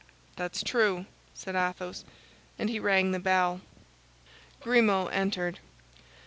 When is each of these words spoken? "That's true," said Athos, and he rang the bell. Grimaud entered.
"That's 0.35 0.63
true," 0.63 1.05
said 1.35 1.55
Athos, 1.55 2.05
and 2.57 2.71
he 2.71 2.79
rang 2.79 3.11
the 3.11 3.19
bell. 3.19 3.61
Grimaud 4.59 5.11
entered. 5.13 5.59